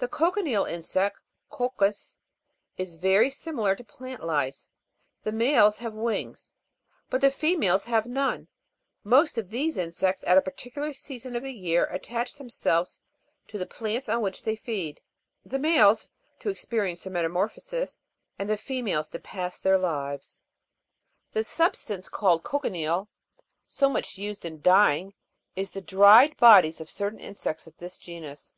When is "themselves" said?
12.36-13.02